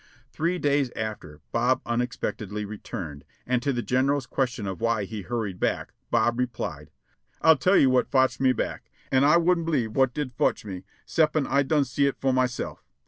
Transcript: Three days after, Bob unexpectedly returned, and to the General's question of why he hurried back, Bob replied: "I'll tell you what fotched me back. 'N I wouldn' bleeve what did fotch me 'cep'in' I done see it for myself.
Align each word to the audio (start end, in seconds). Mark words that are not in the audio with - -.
Three 0.31 0.57
days 0.57 0.89
after, 0.95 1.41
Bob 1.51 1.81
unexpectedly 1.85 2.65
returned, 2.65 3.23
and 3.45 3.61
to 3.61 3.71
the 3.71 3.83
General's 3.83 4.25
question 4.25 4.65
of 4.65 4.81
why 4.81 5.03
he 5.03 5.21
hurried 5.21 5.59
back, 5.59 5.93
Bob 6.09 6.39
replied: 6.39 6.89
"I'll 7.43 7.55
tell 7.55 7.77
you 7.77 7.91
what 7.91 8.09
fotched 8.09 8.41
me 8.41 8.51
back. 8.51 8.89
'N 9.11 9.23
I 9.23 9.37
wouldn' 9.37 9.63
bleeve 9.63 9.91
what 9.95 10.11
did 10.15 10.31
fotch 10.33 10.65
me 10.65 10.85
'cep'in' 11.05 11.45
I 11.45 11.61
done 11.61 11.85
see 11.85 12.07
it 12.07 12.19
for 12.19 12.33
myself. 12.33 12.83